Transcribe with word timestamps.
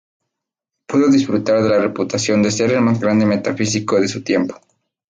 Pudo 0.87 1.09
disfrutar 1.11 1.61
de 1.61 1.69
la 1.69 1.77
reputación 1.79 2.41
de 2.41 2.49
ser 2.49 2.71
el 2.71 2.81
más 2.81 2.99
grande 2.99 3.27
metafísico 3.27 4.01
de 4.01 4.07
su 4.07 4.23
tiempo. 4.23 4.55